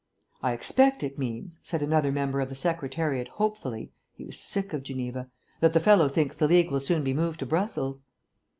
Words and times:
"I 0.41 0.53
expect 0.53 1.03
it 1.03 1.19
means," 1.19 1.59
said 1.61 1.83
another 1.83 2.11
member 2.11 2.41
of 2.41 2.49
the 2.49 2.55
Secretariat 2.55 3.27
hopefully 3.27 3.91
(he 4.15 4.25
was 4.25 4.39
sick 4.39 4.73
of 4.73 4.81
Geneva), 4.81 5.29
"that 5.59 5.73
the 5.73 5.79
fellow 5.79 6.09
thinks 6.09 6.35
the 6.35 6.47
League 6.47 6.71
will 6.71 6.79
soon 6.79 7.03
be 7.03 7.13
moved 7.13 7.37
to 7.41 7.45
Brussels." 7.45 8.05